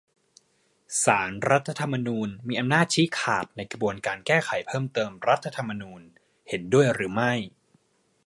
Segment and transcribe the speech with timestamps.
[1.03, 6.01] ศาลรัฐธรรมนูญมีอำนาจชี้ขาดในกระบวนการแก้ไขเพิ่มเติมรัฐธรรมนูญ
[6.49, 7.33] เห็นด้วยหรือไม่?